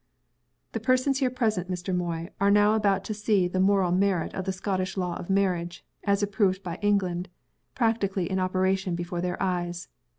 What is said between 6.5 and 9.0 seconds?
by England) practically in operation